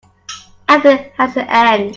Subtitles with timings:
[0.67, 1.89] Everything has an end.